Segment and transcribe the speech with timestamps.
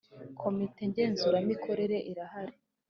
[0.39, 2.55] komite ngenzuramikorere irahari